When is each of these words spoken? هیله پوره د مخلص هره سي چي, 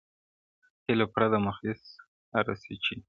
هیله 0.85 1.05
پوره 1.11 1.27
د 1.33 1.35
مخلص 1.47 1.81
هره 2.33 2.55
سي 2.63 2.73
چي, 2.83 2.95